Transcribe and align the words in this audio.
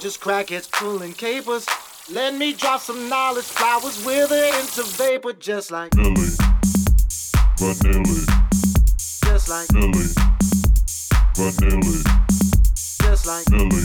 gorgeous 0.00 0.16
crackheads 0.16 0.72
pulling 0.72 1.12
capers. 1.12 1.66
Let 2.10 2.34
me 2.34 2.54
drop 2.54 2.80
some 2.80 3.10
knowledge, 3.10 3.44
flowers 3.44 4.02
wither 4.02 4.34
into 4.34 4.82
vapor, 4.96 5.34
just 5.34 5.70
like 5.70 5.90
Billy, 5.90 6.14
Vanilli, 7.58 8.24
just 9.26 9.50
like 9.50 9.68
Billy, 9.68 10.08
Vanilli, 11.36 12.02
just 13.02 13.26
like 13.26 13.44
Billy, 13.50 13.84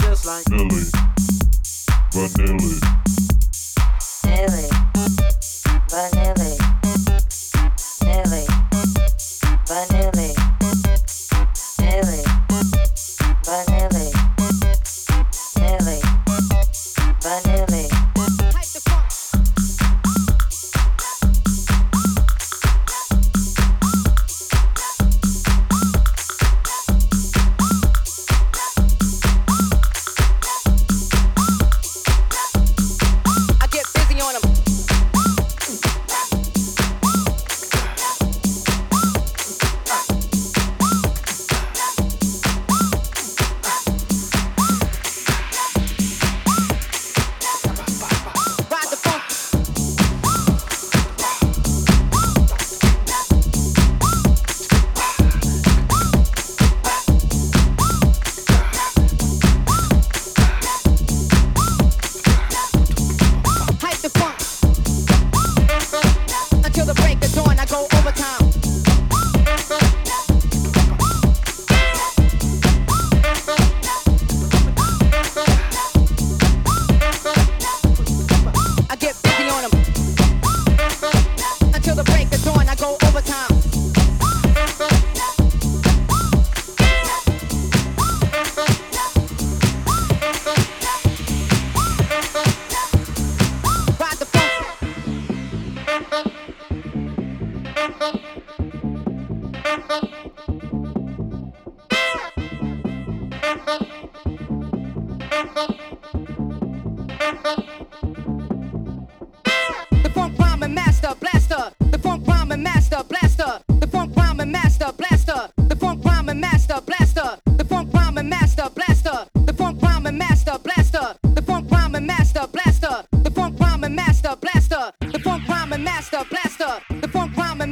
just 0.00 0.26
like 0.26 0.44
Billy, 0.46 0.82
Vanilla. 2.10 2.80
Billy. 4.24 5.21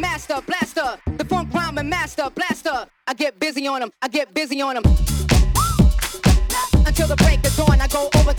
master 0.01 0.41
blaster. 0.47 0.99
The 1.19 1.25
funk 1.25 1.53
rhyming 1.53 1.89
master 1.89 2.29
blaster. 2.35 2.87
I 3.07 3.15
get 3.15 3.39
busy 3.39 3.67
on 3.67 3.81
them. 3.81 3.91
I 4.03 4.09
get 4.09 4.33
busy 4.35 4.61
on 4.61 4.75
them. 4.75 4.85
Until 6.87 7.09
the 7.09 7.17
break 7.17 7.45
of 7.47 7.55
dawn, 7.57 7.81
I 7.81 7.87
go 7.89 8.09
over. 8.17 8.30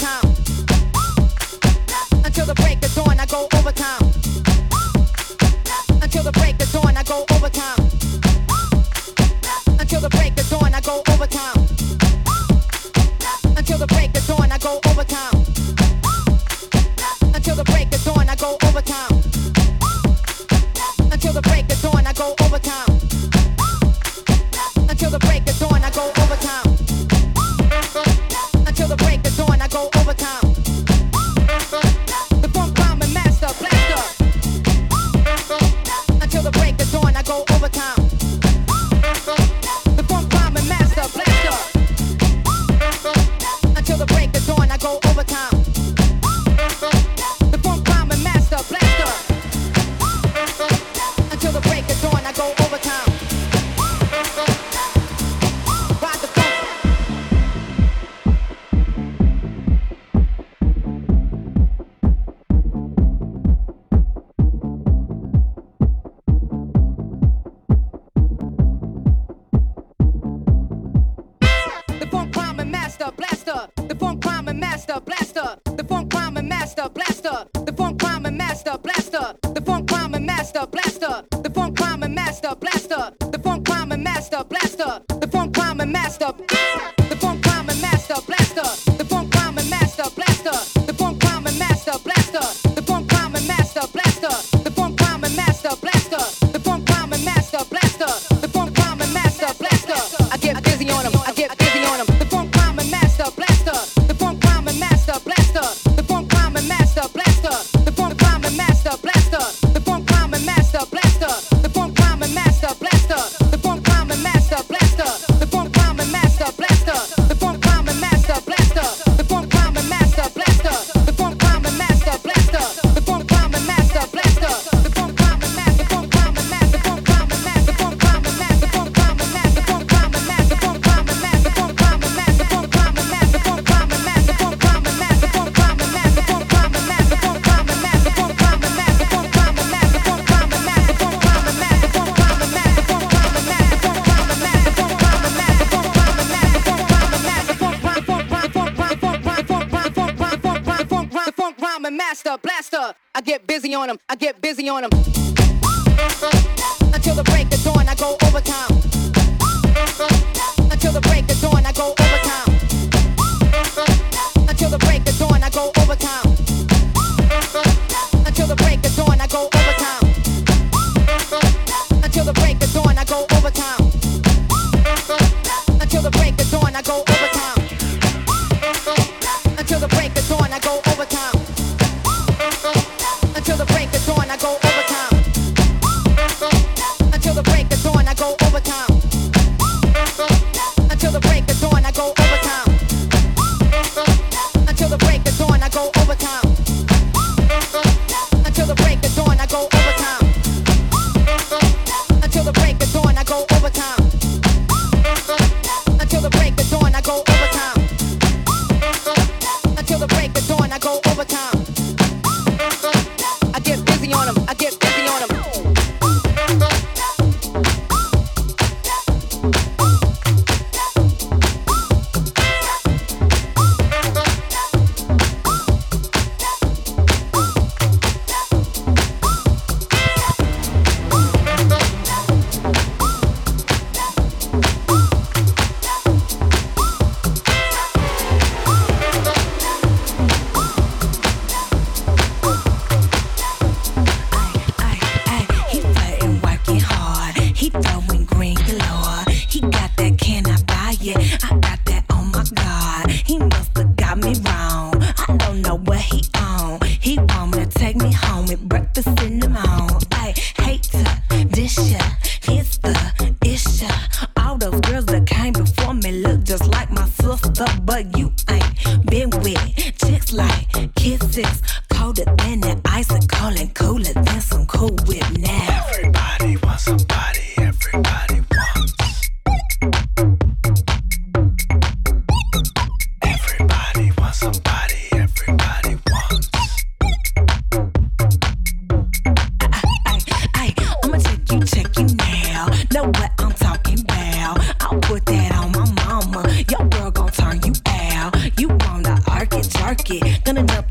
Gonna 300.46 300.64
up 300.78 300.91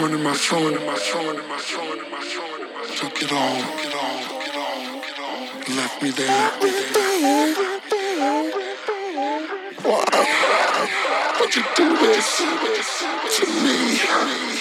But 0.00 0.12
my 0.12 0.32
soul, 0.32 0.74
and 0.74 0.86
my 0.86 0.96
soul, 0.96 1.28
and 1.28 1.46
my 1.46 1.58
soul, 1.58 1.92
and 1.92 2.10
my 2.10 2.22
soul, 2.22 2.54
and 2.54 2.72
my. 2.72 2.86
Took 2.96 3.22
it 3.22 3.32
all, 3.32 3.60
took 3.60 3.84
it 3.84 3.94
all, 3.94 4.22
took 4.22 4.48
it 4.48 4.56
all, 4.56 4.80
took 4.96 5.10
it 5.10 5.18
all. 5.20 5.76
Left 5.76 6.02
me 6.02 6.10
there, 6.10 6.26
left 6.26 6.62
me 6.62 6.70
there. 6.70 7.54
Why 9.82 11.36
would 11.38 11.54
you 11.54 11.64
do 11.76 11.98
this 11.98 12.38
to 13.36 13.46
me? 13.62 14.59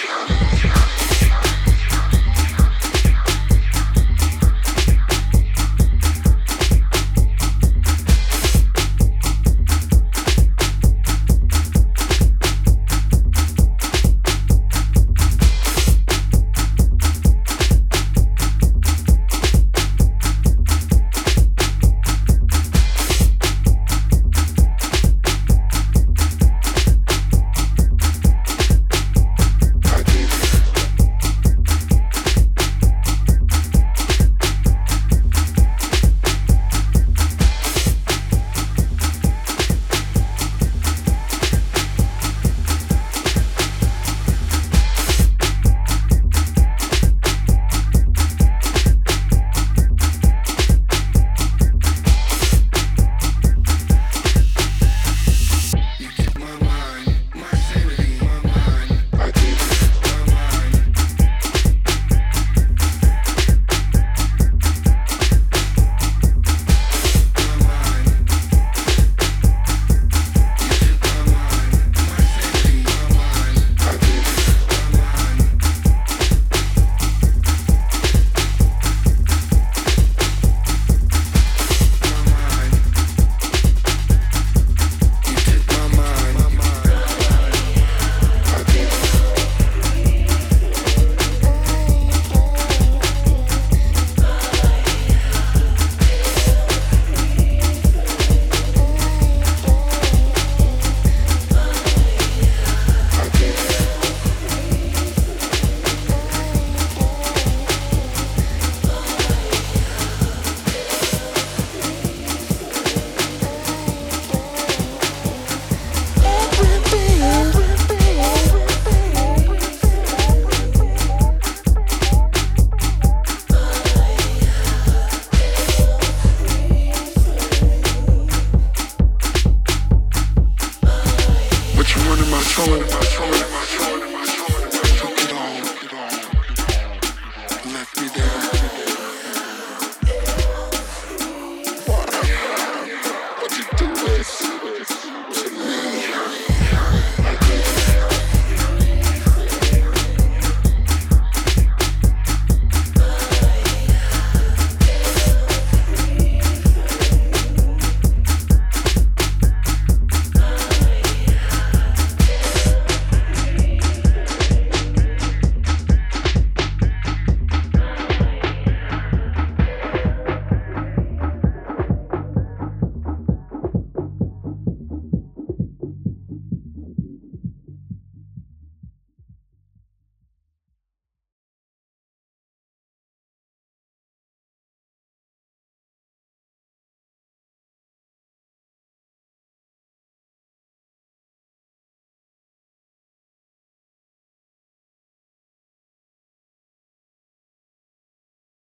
you 138.16 138.24
down. 138.24 138.89